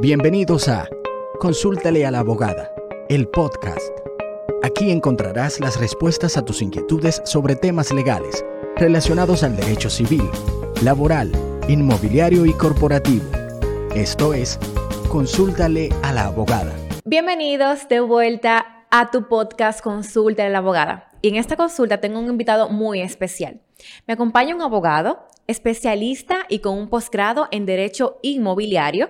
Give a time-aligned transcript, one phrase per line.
[0.00, 0.88] Bienvenidos a
[1.40, 2.72] Consúltale a la abogada,
[3.08, 3.90] el podcast.
[4.62, 8.44] Aquí encontrarás las respuestas a tus inquietudes sobre temas legales
[8.76, 10.22] relacionados al derecho civil,
[10.84, 11.32] laboral,
[11.66, 13.24] inmobiliario y corporativo.
[13.92, 14.60] Esto es,
[15.08, 16.72] Consúltale a la abogada.
[17.04, 21.10] Bienvenidos de vuelta a tu podcast Consúltale a la abogada.
[21.22, 23.60] Y en esta consulta tengo un invitado muy especial.
[24.06, 29.08] Me acompaña un abogado, especialista y con un posgrado en Derecho Inmobiliario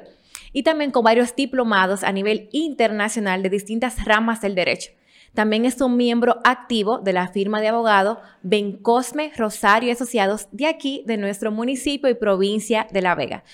[0.52, 4.92] y también con varios diplomados a nivel internacional de distintas ramas del derecho.
[5.34, 11.04] También es un miembro activo de la firma de abogado Bencosme Rosario Asociados de aquí,
[11.06, 13.45] de nuestro municipio y provincia de La Vega.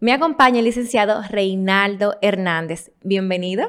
[0.00, 2.92] Me acompaña el licenciado Reinaldo Hernández.
[3.02, 3.68] Bienvenido.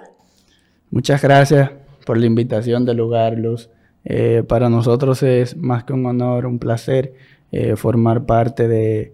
[0.90, 1.72] Muchas gracias
[2.06, 3.70] por la invitación de lugar, Luz.
[4.06, 7.14] Eh, para nosotros es más que un honor, un placer
[7.52, 9.14] eh, formar parte de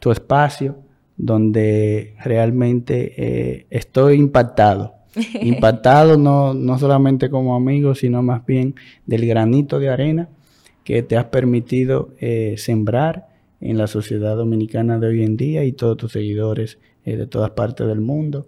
[0.00, 0.76] tu espacio
[1.16, 4.94] donde realmente eh, estoy impactado.
[5.40, 8.74] impactado no, no solamente como amigo, sino más bien
[9.06, 10.28] del granito de arena
[10.84, 13.28] que te has permitido eh, sembrar
[13.60, 17.50] en la sociedad dominicana de hoy en día y todos tus seguidores eh, de todas
[17.50, 18.46] partes del mundo,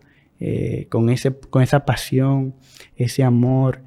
[0.88, 2.54] con, ese, con esa pasión,
[2.94, 3.80] ese amor.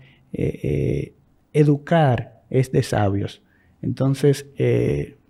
[1.54, 3.42] educar es de sabios.
[3.82, 4.48] Entonces,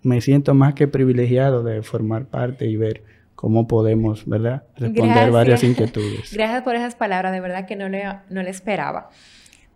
[0.02, 3.04] me siento más que privilegiado de formar parte y ver
[3.42, 4.62] cómo podemos, ¿verdad?
[4.76, 6.32] Responder varias inquietudes.
[6.32, 9.10] Gracias por esas palabras, de verdad que no le, no le esperaba.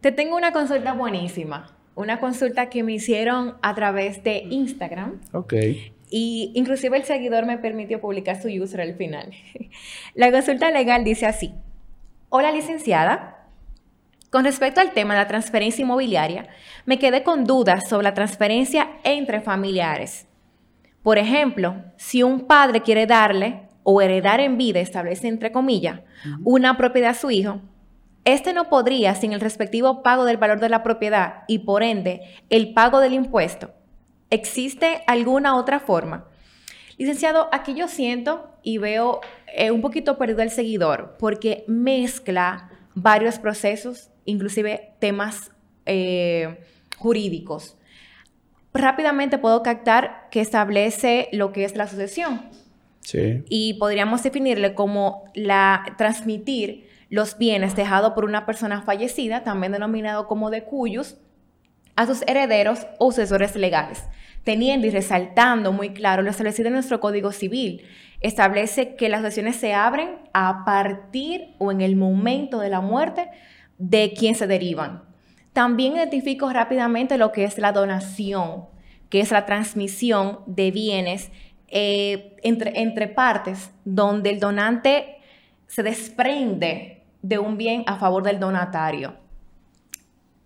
[0.01, 5.21] Te tengo una consulta buenísima, una consulta que me hicieron a través de Instagram.
[5.33, 5.55] Ok.
[6.09, 9.33] Y inclusive el seguidor me permitió publicar su user al final.
[10.15, 11.53] La consulta legal dice así.
[12.29, 13.49] Hola licenciada,
[14.31, 16.47] con respecto al tema de la transferencia inmobiliaria,
[16.85, 20.29] me quedé con dudas sobre la transferencia entre familiares.
[21.07, 26.01] Por ejemplo, si un padre quiere darle o heredar en vida, establece entre comillas,
[26.43, 27.61] una propiedad a su hijo,
[28.25, 32.23] este no podría sin el respectivo pago del valor de la propiedad y por ende
[32.51, 33.71] el pago del impuesto.
[34.31, 36.27] ¿Existe alguna otra forma?
[36.99, 39.21] Licenciado, aquí yo siento y veo
[39.55, 45.53] eh, un poquito perdido el seguidor porque mezcla varios procesos, inclusive temas
[45.85, 46.65] eh,
[46.99, 47.77] jurídicos
[48.81, 52.43] rápidamente puedo captar que establece lo que es la sucesión.
[53.01, 53.45] Sí.
[53.49, 60.27] Y podríamos definirle como la transmitir los bienes dejados por una persona fallecida, también denominado
[60.27, 61.19] como de cuyos,
[61.95, 64.05] a sus herederos o sucesores legales,
[64.45, 67.83] teniendo y resaltando muy claro lo establecido en nuestro Código Civil.
[68.21, 73.29] Establece que las sucesiones se abren a partir o en el momento de la muerte
[73.79, 75.03] de quien se derivan.
[75.57, 78.67] También identifico rápidamente lo que es la donación,
[79.09, 81.31] que es la transmisión de bienes
[81.69, 85.17] eh, entre, entre partes, donde el donante
[85.67, 89.15] se desprende de un bien a favor del donatario.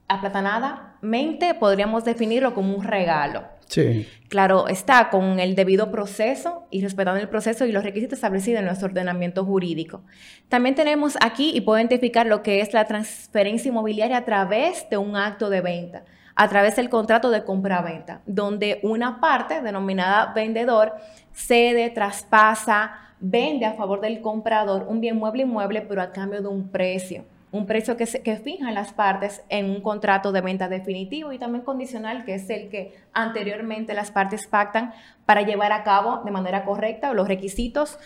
[0.07, 3.43] Aplatanadamente podríamos definirlo como un regalo.
[3.71, 4.09] Sí.
[4.29, 8.67] Claro, está con el debido proceso y respetando el proceso y los requisitos establecidos en
[8.67, 10.03] nuestro ordenamiento jurídico.
[10.49, 14.99] También tenemos aquí y puedo identificar lo que es la transferencia inmobiliaria a través de
[14.99, 16.05] un acto de venta,
[16.35, 20.95] a través del contrato de compra-venta, donde una parte denominada vendedor
[21.33, 26.49] cede, traspasa, vende a favor del comprador un bien mueble inmueble, pero a cambio de
[26.49, 30.69] un precio un precio que, se, que fijan las partes en un contrato de venta
[30.69, 34.93] definitivo y también condicional, que es el que anteriormente las partes pactan
[35.27, 37.99] para llevar a cabo de manera correcta los requisitos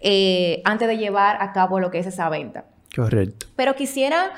[0.00, 2.64] eh, antes de llevar a cabo lo que es esa venta.
[2.94, 3.46] Correcto.
[3.56, 4.32] Pero quisiera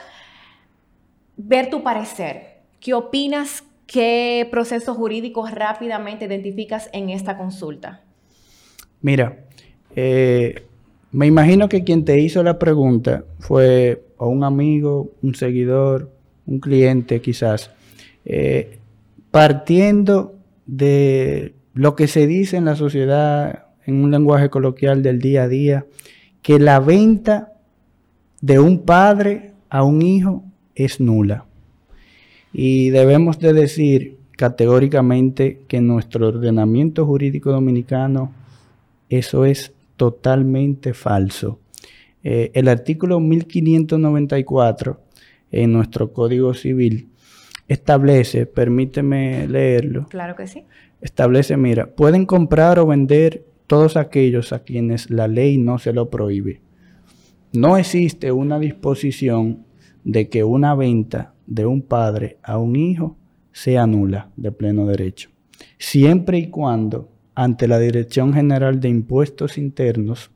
[1.36, 2.60] ver tu parecer.
[2.80, 3.64] ¿Qué opinas?
[3.86, 8.02] ¿Qué procesos jurídicos rápidamente identificas en esta consulta?
[9.00, 9.38] Mira,
[9.96, 10.66] eh,
[11.12, 16.10] me imagino que quien te hizo la pregunta fue o un amigo, un seguidor,
[16.46, 17.70] un cliente quizás,
[18.24, 18.78] eh,
[19.30, 20.34] partiendo
[20.66, 25.48] de lo que se dice en la sociedad, en un lenguaje coloquial del día a
[25.48, 25.86] día,
[26.42, 27.54] que la venta
[28.40, 30.44] de un padre a un hijo
[30.74, 31.46] es nula.
[32.52, 38.32] Y debemos de decir categóricamente que nuestro ordenamiento jurídico dominicano
[39.08, 41.60] eso es totalmente falso.
[42.22, 44.98] Eh, el artículo 1594
[45.50, 47.10] en nuestro Código Civil
[47.68, 50.06] establece, permíteme leerlo.
[50.08, 50.64] Claro que sí.
[51.02, 56.08] Establece, mira, pueden comprar o vender todos aquellos a quienes la ley no se lo
[56.08, 56.62] prohíbe.
[57.52, 59.66] No existe una disposición
[60.02, 63.18] de que una venta de un padre a un hijo
[63.52, 65.28] sea nula de pleno derecho,
[65.76, 70.30] siempre y cuando ante la Dirección General de Impuestos Internos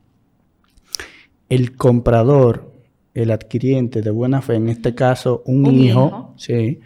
[1.49, 2.73] el comprador,
[3.13, 6.79] el adquiriente de buena fe, en este caso un, hijo, Sí,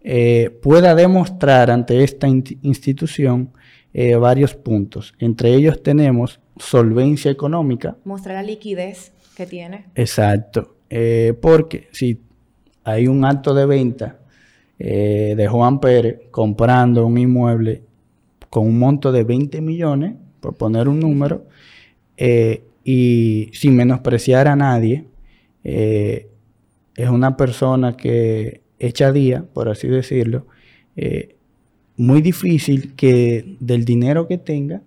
[0.00, 3.50] eh, pueda demostrar ante esta institución
[3.92, 5.12] eh, varios puntos.
[5.18, 7.98] Entre ellos tenemos solvencia económica.
[8.06, 9.84] Mostrar la liquidez que tiene.
[9.94, 10.76] Exacto.
[10.88, 12.22] Eh, porque si
[12.82, 14.20] hay un acto de venta
[14.78, 17.85] de Juan Pérez comprando un inmueble
[18.56, 21.44] con un monto de 20 millones, por poner un número,
[22.84, 25.04] y sin menospreciar a nadie,
[25.62, 30.46] es una persona que echa día, por así decirlo,
[30.96, 31.36] eh,
[31.98, 34.80] muy difícil que del dinero que tenga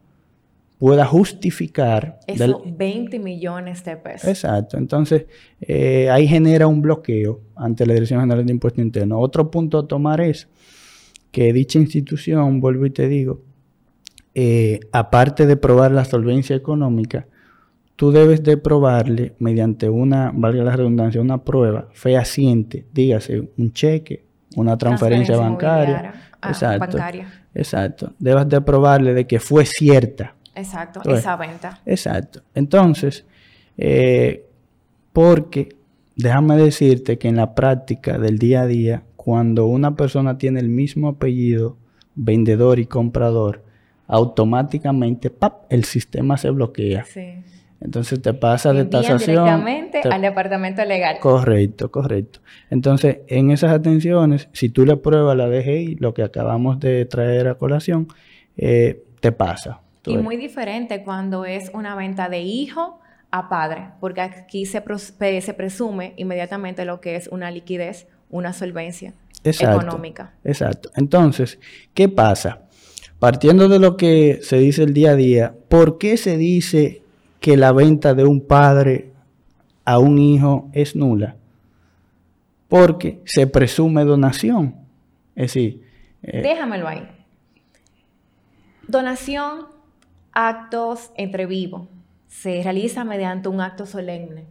[0.79, 2.21] pueda justificar...
[2.25, 4.27] Esos 20 millones de pesos.
[4.27, 4.79] Exacto.
[4.79, 5.27] Entonces,
[5.61, 9.19] eh, ahí genera un bloqueo ante la Dirección General de Impuestos Internos.
[9.21, 10.47] Otro punto a tomar es
[11.29, 13.43] que dicha institución, vuelvo y te digo,
[14.35, 17.27] eh, aparte de probar la solvencia económica,
[17.95, 24.23] tú debes de probarle mediante una, valga la redundancia, una prueba fehaciente, dígase un cheque,
[24.55, 26.13] una transferencia, bancaria.
[26.41, 26.97] Ah, exacto.
[27.53, 28.13] Exacto.
[28.19, 30.35] Debes de probarle de que fue cierta.
[30.55, 31.81] Exacto, esa venta.
[31.85, 32.41] Exacto.
[32.53, 33.25] Entonces,
[33.77, 34.45] eh,
[35.13, 35.75] porque
[36.15, 40.69] déjame decirte que en la práctica del día a día, cuando una persona tiene el
[40.69, 41.77] mismo apellido,
[42.15, 43.63] vendedor y comprador,
[44.09, 45.71] automáticamente ¡pap!
[45.71, 47.05] el sistema se bloquea.
[47.05, 47.35] Sí.
[47.79, 49.45] Entonces te pasa de tasación.
[49.45, 51.19] Directamente al departamento legal.
[51.19, 52.41] Correcto, correcto.
[52.69, 57.47] Entonces, en esas atenciones, si tú le pruebas la DGI, lo que acabamos de traer
[57.47, 58.07] a colación,
[58.57, 59.79] eh, te pasa.
[60.05, 62.99] Y muy diferente cuando es una venta de hijo
[63.31, 64.83] a padre, porque aquí se,
[65.41, 69.13] se presume inmediatamente lo que es una liquidez, una solvencia
[69.43, 70.33] económica.
[70.43, 70.89] Exacto.
[70.95, 71.59] Entonces,
[71.93, 72.63] ¿qué pasa?
[73.19, 77.03] Partiendo de lo que se dice el día a día, ¿por qué se dice
[77.39, 79.11] que la venta de un padre
[79.85, 81.35] a un hijo es nula,
[82.67, 84.75] porque se presume donación.
[85.35, 85.83] Es decir,
[86.21, 87.07] eh, déjamelo ahí.
[88.87, 89.65] Donación,
[90.31, 91.87] actos entre vivos,
[92.27, 94.45] se realiza mediante un acto solemne,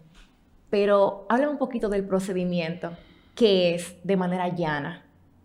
[0.70, 2.93] pero habla un poquito del procedimiento,
[3.35, 5.05] que es de manera llana.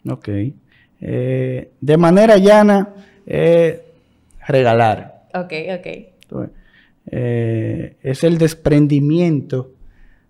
[0.09, 0.29] Ok.
[1.01, 2.93] Eh, de manera llana,
[3.25, 5.23] regalar.
[5.33, 5.87] Ok, ok.
[7.11, 9.71] Eh, es el desprendimiento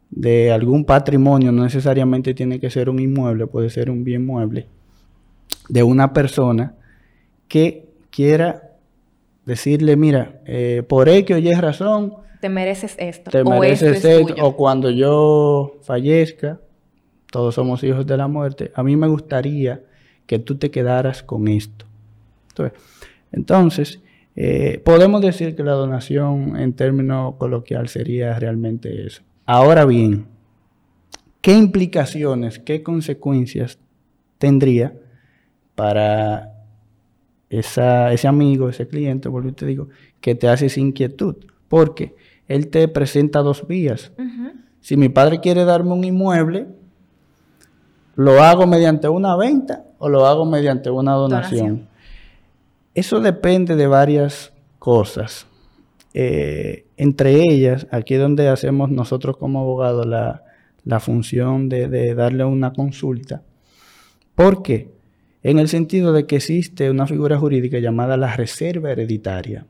[0.10, 4.68] de algún patrimonio, no necesariamente tiene que ser un inmueble, puede ser un bien mueble,
[5.70, 6.76] de una persona
[7.48, 8.72] que quiera
[9.46, 13.32] decirle, mira, eh, por X o Y razón, te mereces esto.
[13.32, 16.60] Te mereces esto, o cuando yo fallezca,
[17.32, 19.82] todos somos hijos de la muerte, a mí me gustaría
[20.28, 21.86] que tú te quedaras con esto.
[23.32, 24.02] Entonces
[24.36, 29.22] eh, podemos decir que la donación en términos coloquial sería realmente eso.
[29.46, 30.26] Ahora bien,
[31.42, 33.78] ¿qué implicaciones, qué consecuencias
[34.38, 34.94] tendría
[35.76, 36.54] para
[37.50, 39.90] ese amigo, ese cliente, vuelvo y te digo,
[40.20, 41.36] que te hace esa inquietud?
[41.68, 42.16] Porque
[42.48, 44.12] él te presenta dos vías.
[44.80, 46.68] Si mi padre quiere darme un inmueble,
[48.16, 51.88] lo hago mediante una venta o lo hago mediante una donación.
[52.96, 55.48] Eso depende de varias cosas.
[56.14, 62.74] Eh, entre ellas, aquí es donde hacemos nosotros como abogados la, función de, darle una
[62.74, 63.42] consulta.
[64.36, 64.92] ¿Por qué?
[65.42, 69.66] En el sentido de que existe una figura jurídica llamada la reserva hereditaria.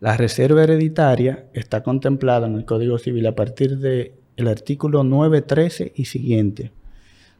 [0.00, 4.12] La reserva hereditaria está contemplada en el Código Civil a partir del
[4.48, 6.72] artículo 913 y siguiente,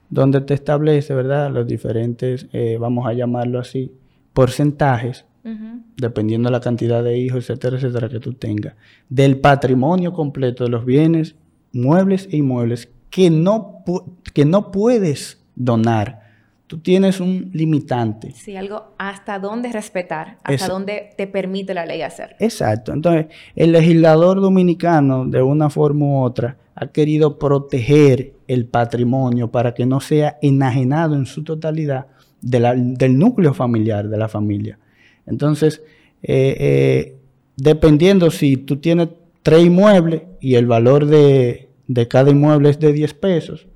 [0.09, 3.93] donde te establece, ¿verdad?, los diferentes, eh, vamos a llamarlo así,
[4.33, 5.25] porcentajes,
[5.97, 8.75] dependiendo de la cantidad de hijos, etcétera, etcétera, que tú tengas,
[9.09, 11.35] del patrimonio completo de los bienes
[11.73, 13.85] muebles e inmuebles que no,
[14.33, 16.21] que no puedes donar.
[16.67, 18.31] Tú tienes un limitante.
[18.31, 22.37] Sí, algo hasta dónde respetar, hasta dónde te permite la ley hacer.
[22.39, 22.93] Exacto.
[22.93, 29.75] Entonces, el legislador dominicano, de una forma u otra, ha querido proteger el patrimonio para
[29.75, 32.07] que no sea enajenado en su totalidad
[32.41, 34.79] del núcleo familiar de la familia.
[35.27, 35.83] Entonces,
[36.23, 37.17] eh, eh,
[37.57, 39.09] dependiendo si tú tienes
[39.43, 41.69] tres inmuebles y el valor de,
[42.09, 43.67] cada inmueble es de 10 pesos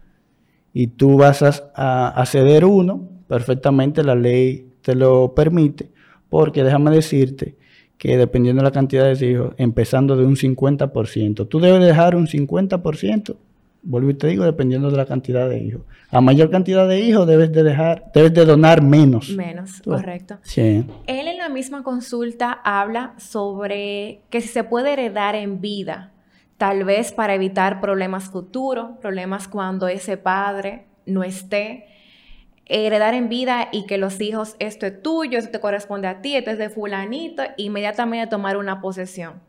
[0.72, 5.90] y tú vas a, ceder uno, perfectamente la ley te lo permite,
[6.28, 7.56] porque déjame decirte
[7.96, 12.26] que dependiendo de la cantidad de hijos, empezando de un 50%, tú debes dejar un
[12.26, 13.36] 50%
[13.84, 15.82] vuelvo y te digo, dependiendo de la cantidad de hijos.
[16.10, 19.30] A mayor cantidad de hijos debes de dejar, debes de donar menos.
[19.30, 20.38] Menos, correcto.
[20.42, 20.86] Sí.
[21.06, 26.12] Él en la misma consulta habla sobre que si se puede heredar en vida,
[26.58, 31.86] tal vez para evitar problemas futuros, problemas cuando ese padre no esté,
[32.66, 36.36] heredar en vida y que los hijos, esto es tuyo, esto te corresponde a ti,
[36.36, 39.42] esto es de fulanito, inmediatamente tomar una posesión.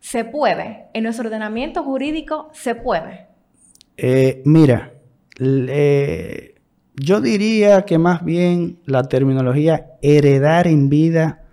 [0.00, 3.25] Se puede, en nuestro ordenamiento jurídico se puede.
[3.96, 4.92] Eh, mira,
[5.38, 11.44] yo diría que más bien la terminología heredar en vida,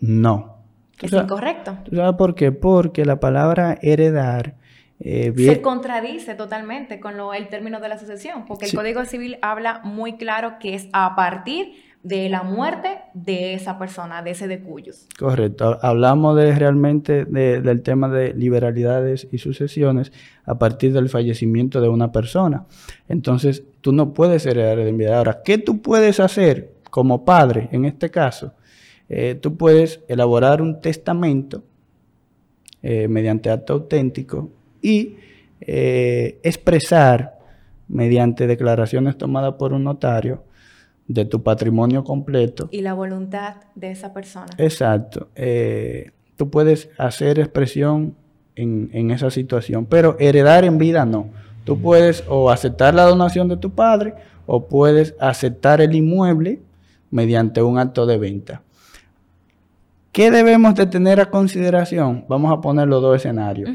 [0.00, 0.58] no.
[1.00, 1.78] Es incorrecto.
[1.92, 2.50] sabes por qué?
[2.50, 4.56] Porque la palabra heredar
[5.00, 9.38] eh, se contradice totalmente con lo, el término de la sucesión, porque el Código Civil
[9.42, 11.74] habla muy claro que es a partir
[12.08, 15.06] de la muerte de esa persona, de ese de cuyos.
[15.18, 15.78] Correcto.
[15.82, 20.10] Hablamos de realmente del tema de liberalidades y sucesiones
[20.44, 22.66] a partir del fallecimiento de una persona.
[23.08, 25.18] Entonces, tú no puedes heredar de vida.
[25.18, 28.54] Ahora, ¿qué tú puedes hacer como padre en este caso?
[29.10, 31.62] Eh, tú puedes elaborar un testamento
[32.82, 34.50] eh, mediante acto auténtico
[34.80, 35.16] y
[35.60, 37.38] eh, expresar
[37.88, 40.44] mediante declaraciones tomadas por un notario
[41.08, 42.68] de tu patrimonio completo.
[42.70, 44.48] Y la voluntad de esa persona.
[44.58, 45.28] Exacto.
[46.36, 48.14] tú puedes hacer expresión
[48.54, 51.30] en, en, esa situación, pero heredar en vida no.
[51.64, 54.14] Tú puedes o aceptar la donación de tu padre
[54.46, 56.60] o puedes aceptar el inmueble
[57.10, 58.62] mediante un acto de venta.
[60.12, 62.24] ¿Qué debemos de tener a consideración?
[62.28, 63.70] Vamos a poner los dos escenarios.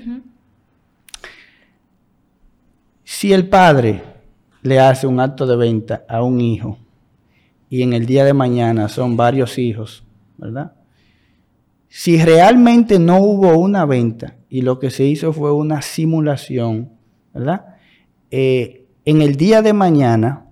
[3.03, 4.03] Si el padre
[4.61, 6.77] le hace un acto de venta a un hijo
[7.73, 10.03] y en el día de mañana son varios hijos,
[10.37, 10.73] ¿verdad?
[11.87, 16.91] Si realmente no hubo una venta y lo que se hizo fue una simulación,
[17.33, 17.65] ¿verdad?
[18.29, 20.45] Eh, en el día de mañana,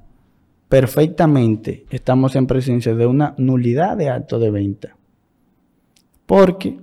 [0.67, 4.97] perfectamente estamos en presencia de una nulidad de acto de venta.
[6.25, 6.79] Porque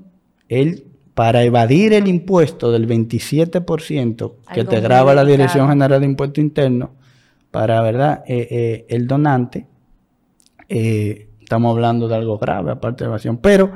[0.49, 6.41] él, para evadir el impuesto del 27% que te graba la Dirección General de Impuesto
[6.41, 6.93] Interno,
[7.51, 8.23] para, ¿verdad?
[8.29, 9.67] Eh, eh, el donante,
[10.69, 13.39] eh, estamos hablando de algo grave, aparte de evasión.
[13.39, 13.73] Pero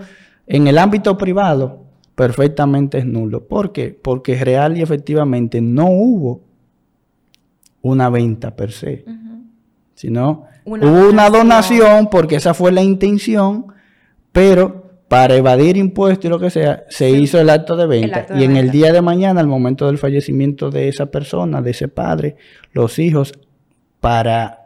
[0.46, 1.84] en el ámbito privado,
[2.14, 3.46] perfectamente es nulo.
[3.46, 3.98] ¿Por qué?
[4.00, 6.42] Porque real y efectivamente no hubo
[7.80, 9.04] una venta per se,
[9.94, 13.66] sino hubo una donación porque esa fue la intención,
[14.30, 18.26] pero para evadir impuestos y lo que sea, se hizo el acto de venta.
[18.34, 21.88] y en el día de mañana, al momento del fallecimiento de esa persona, de ese
[21.88, 22.36] padre,
[22.72, 23.34] los hijos,
[24.00, 24.61] para...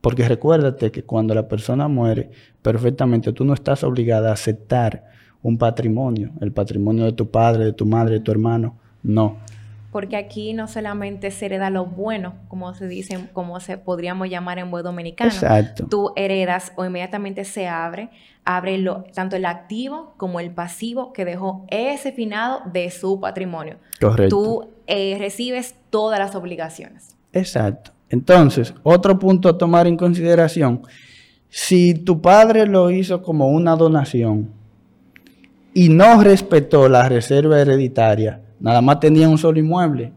[0.00, 2.30] Porque recuérdate que cuando la persona muere,
[2.62, 5.06] perfectamente tú no estás obligada a aceptar
[5.42, 8.76] un patrimonio, el patrimonio de tu padre, de tu madre, de tu hermano.
[9.02, 9.36] No
[9.90, 14.58] porque aquí no solamente se hereda lo bueno, como se dice, como se podríamos llamar
[14.58, 15.30] en buen dominicano.
[15.30, 15.86] Exacto.
[15.88, 18.10] Tú heredas o inmediatamente se abre,
[18.44, 23.78] abre lo, tanto el activo como el pasivo que dejó ese finado de su patrimonio.
[23.98, 24.36] Correcto.
[24.36, 27.16] Tú eh, recibes todas las obligaciones.
[27.32, 27.92] Exacto.
[28.10, 30.82] Entonces, otro punto a tomar en consideración,
[31.48, 34.50] si tu padre lo hizo como una donación
[35.74, 40.12] y no respetó la reserva hereditaria, Nada más tenía un solo inmueble.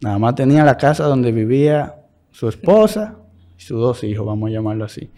[0.00, 1.94] Nada más tenía la casa donde vivía
[2.30, 3.16] su esposa
[3.58, 5.10] y sus dos hijos, vamos a llamarlo así.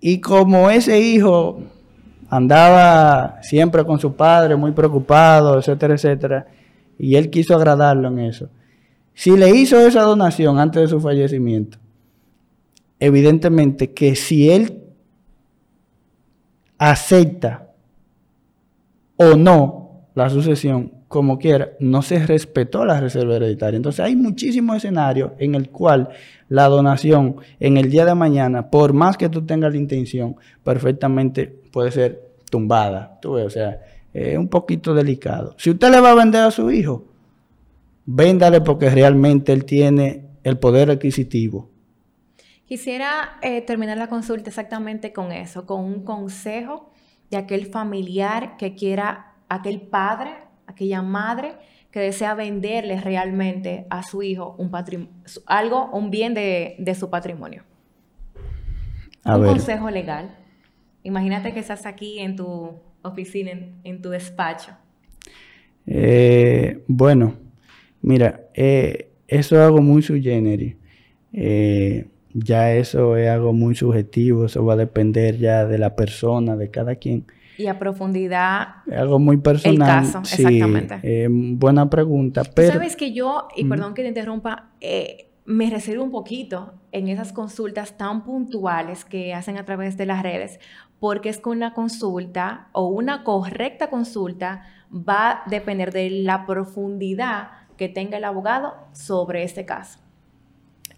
[0.00, 1.60] Y como ese hijo
[2.28, 6.46] andaba siempre con su padre, muy preocupado, etcétera, etcétera,
[6.98, 8.50] y él quiso agradarlo en eso.
[9.16, 11.78] Si le hizo esa donación antes de su fallecimiento,
[13.00, 14.82] evidentemente que si él
[16.76, 17.70] acepta
[19.16, 23.78] o no la sucesión, como quiera, no se respetó la reserva hereditaria.
[23.78, 26.10] Entonces hay muchísimos escenarios en el cual
[26.50, 31.46] la donación en el día de mañana, por más que tú tengas la intención, perfectamente
[31.72, 33.18] puede ser tumbada.
[33.22, 33.80] Tú ves, o sea,
[34.12, 35.54] es un poquito delicado.
[35.56, 37.15] Si usted le va a vender a su hijo,
[38.06, 41.70] véndale porque realmente él tiene el poder adquisitivo.
[42.64, 46.90] Quisiera eh, terminar la consulta exactamente con eso, con un consejo
[47.30, 50.30] de aquel familiar que quiera aquel padre,
[50.66, 51.54] aquella madre
[51.90, 54.70] que desea venderle realmente a su hijo un
[55.46, 57.62] algo, un bien de, su patrimonio.
[59.24, 60.36] un consejo legal.
[61.02, 63.52] Imagínate que estás aquí en tu oficina,
[63.84, 64.72] en, tu despacho.
[65.86, 67.45] Eh, bueno,
[68.06, 70.76] mira, eh, eso es algo muy sui generis.
[71.32, 76.56] Eh, ya eso es algo muy subjetivo, eso va a depender ya de la persona,
[76.56, 77.26] de cada quien.
[77.58, 78.68] Y a profundidad.
[78.94, 80.04] Algo muy personal.
[80.04, 81.00] El caso, exactamente.
[81.02, 82.42] Eh, buena pregunta.
[82.54, 82.74] Pero...
[82.74, 87.32] Sabes que yo, y perdón que te interrumpa, eh, me reservo un poquito en esas
[87.32, 90.60] consultas tan puntuales que hacen a través de las redes,
[91.00, 97.48] porque es con una consulta o una correcta consulta va a depender de la profundidad
[97.76, 99.98] que tenga el abogado sobre este caso.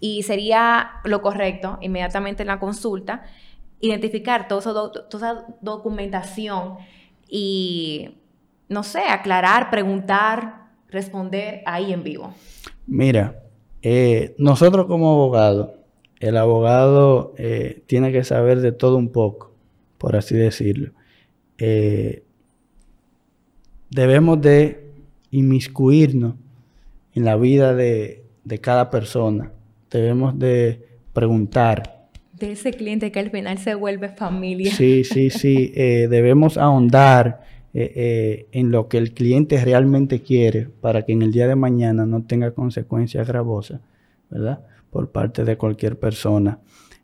[0.01, 3.23] Y sería lo correcto, inmediatamente en la consulta,
[3.81, 4.61] identificar toda
[5.11, 6.77] esa documentación
[7.29, 8.17] y,
[8.69, 12.33] no sé, aclarar, preguntar, responder ahí en vivo.
[12.87, 13.43] Mira,
[13.83, 15.71] eh, nosotros como abogados,
[16.21, 19.53] el abogado eh, tiene que saber de todo un poco,
[19.99, 20.93] por así decirlo.
[21.59, 22.25] Eh,
[23.91, 24.93] debemos de
[25.31, 26.35] inmiscuirnos
[27.19, 28.25] en la vida de,
[28.61, 29.53] cada persona.
[29.91, 32.09] Debemos de preguntar.
[32.33, 34.73] De ese cliente que al final se vuelve familia.
[34.73, 35.73] Sí, sí, sí.
[35.75, 37.43] debemos ahondar
[37.75, 42.23] en lo que el cliente realmente quiere para que en el día de mañana no
[42.25, 43.81] tenga consecuencias gravosas,
[44.31, 44.61] ¿verdad?
[44.91, 46.59] por parte de cualquier persona.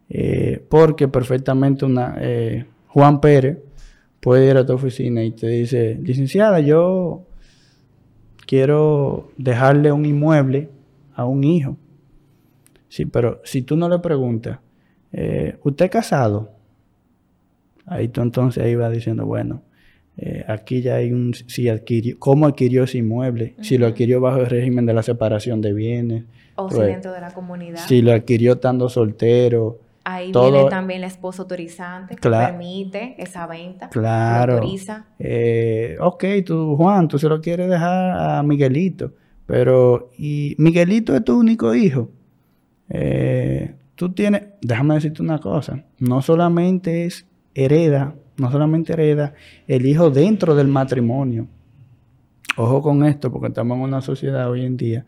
[0.08, 3.58] Eh, porque perfectamente una, eh, Juan Pérez
[4.20, 7.22] puede ir a tu oficina y te dice, licenciada, yo
[8.46, 10.68] quiero dejarle un inmueble
[11.14, 11.76] a un hijo.
[12.88, 14.58] Sí, pero si tú no le preguntas,
[15.12, 16.50] eh, ¿usted casado?
[17.86, 19.62] Ahí tú entonces ahí diciendo, bueno,
[20.46, 24.46] aquí ya hay un, si adquirió, cómo adquirió ese inmueble, si lo adquirió bajo el
[24.46, 26.24] régimen de la separación de bienes,
[26.56, 27.80] o si dentro de la comunidad.
[27.86, 29.80] Si lo adquirió estando soltero.
[30.04, 33.88] Ahí viene también el esposo autorizante que permite esa venta.
[33.88, 34.54] Claro.
[34.54, 35.06] autoriza.
[35.18, 39.12] Eh, ok, tú, Juan, tú se lo quieres dejar a Miguelito.
[39.46, 42.10] Pero, ¿y Miguelito es tu único hijo?
[42.90, 49.32] Eh, tú tienes, déjame decirte una cosa, no solamente es hereda, no solamente hereda
[49.66, 51.46] el hijo dentro del matrimonio.
[52.56, 55.06] Ojo con esto, porque estamos en una sociedad hoy en día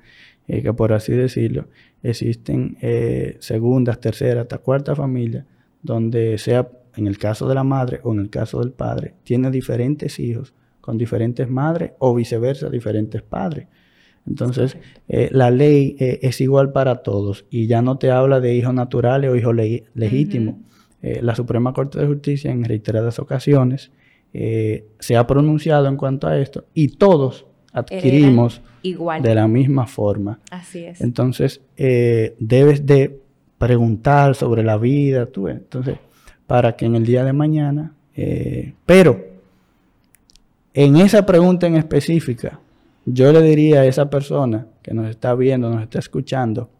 [0.49, 1.67] eh, que por así decirlo,
[2.10, 5.44] existen eh, segundas, terceras, hasta cuartas familias,
[5.82, 9.50] donde sea en el caso de la madre o en el caso del padre, tiene
[9.50, 13.66] diferentes hijos con diferentes madres o viceversa, diferentes padres.
[14.26, 14.76] Entonces,
[15.08, 19.30] eh, la ley es igual para todos y ya no te habla de hijos naturales
[19.30, 19.54] o hijos
[19.95, 20.56] legítimos.
[21.02, 23.92] la Suprema Corte de Justicia en reiteradas ocasiones
[24.32, 30.41] se ha pronunciado en cuanto a esto y todos adquirimos de la misma forma.
[30.50, 31.00] Así es.
[31.00, 33.21] Entonces, eh, debes de
[33.58, 35.99] preguntar sobre la vida, tú Entonces,
[36.47, 39.25] para que en el día de mañana, eh, pero
[40.73, 42.60] en esa pregunta en específica,
[43.04, 46.71] yo le diría a esa persona que nos está viendo, nos está escuchando,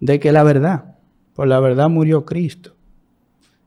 [0.00, 0.96] de que la verdad,
[1.34, 2.74] por la verdad murió Cristo.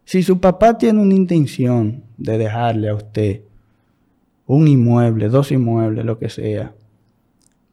[0.03, 3.41] Si su papá tiene una intención de dejarle a usted
[4.55, 6.73] un inmueble, dos inmuebles, lo que sea,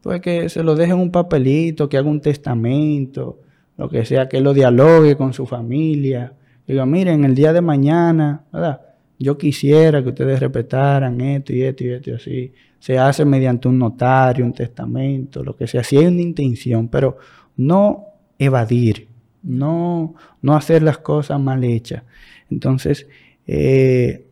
[0.00, 3.40] pues que se lo deje en un papelito, que haga un testamento,
[3.76, 6.32] lo que sea, que lo dialogue con su familia.
[6.66, 8.80] Diga, miren, el día de mañana, ¿verdad?
[9.18, 12.52] Yo quisiera que ustedes respetaran esto y esto y esto y así.
[12.78, 15.82] Se hace mediante un notario, un testamento, lo que sea.
[15.82, 17.16] Si hay una intención, pero
[17.56, 18.04] no
[18.38, 19.08] evadir,
[19.42, 22.04] no, no hacer las cosas mal hechas.
[22.48, 23.08] Entonces,
[23.48, 24.26] eh,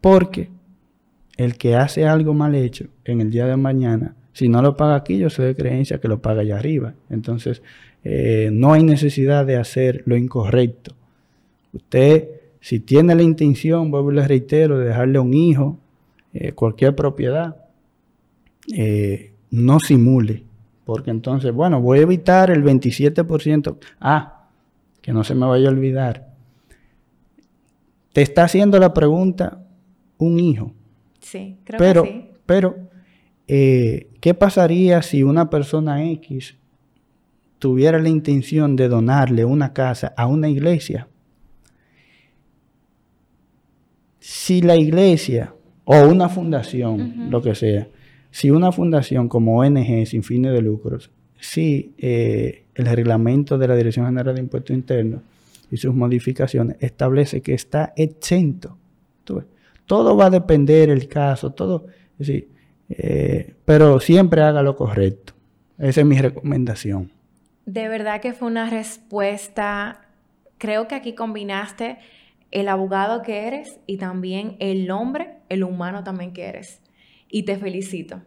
[0.00, 0.48] porque
[1.44, 4.96] el que hace algo mal hecho en el día de mañana, si no lo paga
[4.96, 6.92] aquí, yo soy de creencia que lo paga allá arriba.
[7.08, 7.62] Entonces,
[8.04, 10.94] eh, no hay necesidad de hacer lo incorrecto.
[11.72, 12.28] Usted,
[12.60, 15.78] si tiene la intención, vuelvo y le reitero, de dejarle a un hijo
[16.34, 17.56] eh, cualquier propiedad,
[18.74, 20.44] eh, no simule.
[20.84, 23.78] Porque entonces, bueno, voy a evitar el 27%.
[23.98, 24.48] Ah,
[25.00, 26.34] que no se me vaya a olvidar.
[28.12, 29.64] Te está haciendo la pregunta
[30.18, 30.74] un hijo.
[31.20, 32.30] Sí, creo pero, que sí.
[32.46, 32.76] Pero,
[33.46, 36.56] eh, ¿qué pasaría si una persona X
[37.58, 41.08] tuviera la intención de donarle una casa a una iglesia?
[44.18, 45.54] Si la iglesia
[45.84, 47.88] o una fundación, lo que sea,
[48.30, 53.76] si una fundación como ONG sin fines de lucros, si eh, el reglamento de la
[53.76, 55.22] Dirección General de Impuestos Internos
[55.70, 58.76] y sus modificaciones establece que está exento.
[59.24, 59.42] ¿tú
[59.90, 61.86] todo va a depender el caso, todo.
[62.20, 62.48] Sí,
[62.90, 65.32] eh, pero siempre haga lo correcto.
[65.78, 67.10] Esa es mi recomendación.
[67.66, 70.02] De verdad que fue una respuesta.
[70.58, 71.98] Creo que aquí combinaste
[72.52, 76.80] el abogado que eres y también el hombre, el humano también que eres.
[77.28, 78.20] Y te felicito.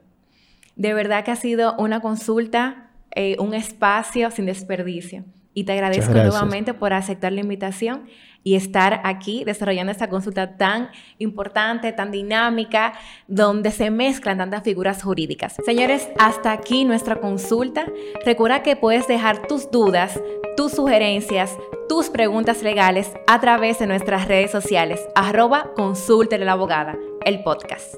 [0.75, 5.23] De verdad que ha sido una consulta, eh, un espacio sin desperdicio.
[5.53, 8.01] Y te agradezco nuevamente por aceptar la invitación
[8.43, 12.93] y estar aquí desarrollando esta consulta tan importante, tan dinámica,
[13.27, 15.55] donde se mezclan tantas figuras jurídicas.
[15.65, 17.85] Señores, hasta aquí nuestra consulta.
[18.25, 20.19] Recuerda que puedes dejar tus dudas,
[20.57, 26.97] tus sugerencias, tus preguntas legales a través de nuestras redes sociales, arroba consulte la abogada,
[27.25, 27.95] el podcast.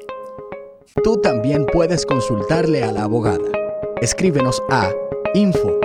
[1.03, 3.51] Tú también puedes consultarle a la abogada.
[4.01, 4.91] Escríbenos a
[5.33, 5.79] info.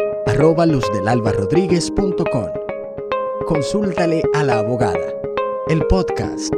[3.47, 5.15] Consúltale a la abogada.
[5.69, 6.55] El podcast